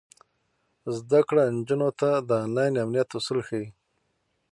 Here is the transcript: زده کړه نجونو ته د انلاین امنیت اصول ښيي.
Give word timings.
زده 0.97 1.19
کړه 1.27 1.43
نجونو 1.57 1.89
ته 1.99 2.09
د 2.27 2.31
انلاین 2.45 2.73
امنیت 2.83 3.09
اصول 3.17 3.39
ښيي. 3.47 3.67